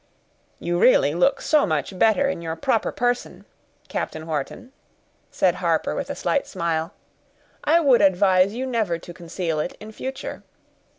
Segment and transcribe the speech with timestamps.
[0.57, 3.45] "You really look so much better in your proper person,
[3.87, 4.73] Captain Wharton,"
[5.29, 6.91] said Harper, with a slight smile,
[7.63, 10.41] "I would advise you never to conceal it in future.